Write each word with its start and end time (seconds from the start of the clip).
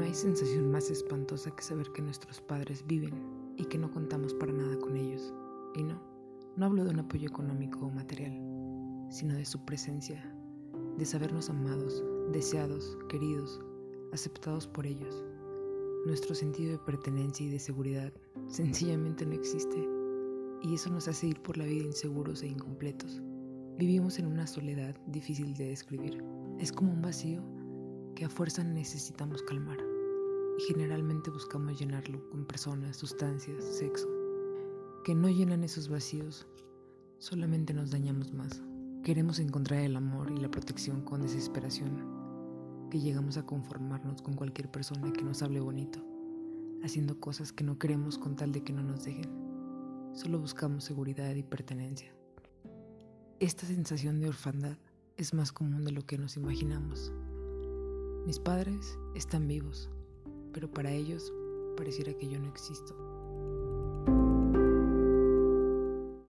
No 0.00 0.06
hay 0.06 0.14
sensación 0.14 0.72
más 0.72 0.90
espantosa 0.90 1.50
que 1.50 1.62
saber 1.62 1.92
que 1.92 2.00
nuestros 2.00 2.40
padres 2.40 2.82
viven 2.86 3.12
y 3.58 3.66
que 3.66 3.76
no 3.76 3.90
contamos 3.90 4.32
para 4.32 4.50
nada 4.50 4.78
con 4.78 4.96
ellos. 4.96 5.34
Y 5.74 5.82
no, 5.82 6.02
no 6.56 6.64
hablo 6.64 6.84
de 6.84 6.90
un 6.92 7.00
apoyo 7.00 7.28
económico 7.28 7.84
o 7.84 7.90
material, 7.90 8.32
sino 9.10 9.34
de 9.34 9.44
su 9.44 9.62
presencia, 9.66 10.24
de 10.96 11.04
sabernos 11.04 11.50
amados, 11.50 12.02
deseados, 12.32 12.96
queridos, 13.10 13.60
aceptados 14.14 14.66
por 14.66 14.86
ellos. 14.86 15.22
Nuestro 16.06 16.34
sentido 16.34 16.72
de 16.72 16.78
pertenencia 16.78 17.44
y 17.44 17.50
de 17.50 17.58
seguridad 17.58 18.10
sencillamente 18.48 19.26
no 19.26 19.34
existe, 19.34 19.86
y 20.62 20.76
eso 20.76 20.88
nos 20.88 21.08
hace 21.08 21.26
ir 21.26 21.42
por 21.42 21.58
la 21.58 21.66
vida 21.66 21.84
inseguros 21.84 22.42
e 22.42 22.46
incompletos. 22.46 23.20
Vivimos 23.76 24.18
en 24.18 24.28
una 24.28 24.46
soledad 24.46 24.96
difícil 25.08 25.52
de 25.58 25.68
describir. 25.68 26.24
Es 26.58 26.72
como 26.72 26.90
un 26.90 27.02
vacío 27.02 27.44
que 28.14 28.24
a 28.24 28.28
fuerza 28.28 28.64
necesitamos 28.64 29.42
calmar, 29.42 29.78
y 30.58 30.62
generalmente 30.64 31.30
buscamos 31.30 31.78
llenarlo 31.78 32.28
con 32.30 32.44
personas, 32.44 32.96
sustancias, 32.96 33.64
sexo, 33.64 34.08
que 35.04 35.14
no 35.14 35.28
llenan 35.28 35.64
esos 35.64 35.88
vacíos, 35.88 36.46
solamente 37.18 37.72
nos 37.72 37.90
dañamos 37.90 38.32
más. 38.32 38.62
Queremos 39.02 39.38
encontrar 39.38 39.80
el 39.80 39.96
amor 39.96 40.30
y 40.30 40.40
la 40.40 40.50
protección 40.50 41.02
con 41.02 41.22
desesperación, 41.22 42.06
que 42.90 43.00
llegamos 43.00 43.36
a 43.38 43.46
conformarnos 43.46 44.20
con 44.20 44.34
cualquier 44.34 44.70
persona 44.70 45.12
que 45.12 45.22
nos 45.22 45.42
hable 45.42 45.60
bonito, 45.60 46.00
haciendo 46.82 47.18
cosas 47.18 47.52
que 47.52 47.64
no 47.64 47.78
queremos 47.78 48.18
con 48.18 48.36
tal 48.36 48.52
de 48.52 48.62
que 48.62 48.72
no 48.72 48.82
nos 48.82 49.04
dejen. 49.04 49.30
Solo 50.12 50.38
buscamos 50.38 50.84
seguridad 50.84 51.34
y 51.34 51.42
pertenencia. 51.42 52.12
Esta 53.38 53.66
sensación 53.66 54.20
de 54.20 54.28
orfandad 54.28 54.76
es 55.16 55.32
más 55.32 55.52
común 55.52 55.84
de 55.84 55.92
lo 55.92 56.04
que 56.04 56.18
nos 56.18 56.36
imaginamos. 56.36 57.12
Mis 58.30 58.38
padres 58.38 58.96
están 59.16 59.48
vivos, 59.48 59.90
pero 60.52 60.70
para 60.70 60.92
ellos 60.92 61.32
pareciera 61.76 62.16
que 62.16 62.28
yo 62.28 62.38
no 62.38 62.48
existo. 62.48 62.94